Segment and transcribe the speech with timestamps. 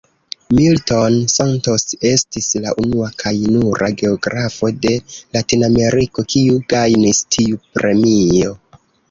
[0.59, 4.95] Milton Santos estis la unua kaj nura geografo de
[5.37, 8.59] Latinameriko, kiu gajnis tiu premio.